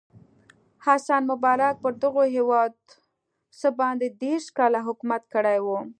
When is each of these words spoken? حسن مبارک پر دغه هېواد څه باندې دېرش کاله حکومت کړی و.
حسن 0.85 1.21
مبارک 1.31 1.75
پر 1.83 1.91
دغه 2.03 2.23
هېواد 2.35 2.73
څه 3.59 3.67
باندې 3.79 4.07
دېرش 4.21 4.45
کاله 4.57 4.79
حکومت 4.87 5.23
کړی 5.33 5.57
و. 5.65 5.67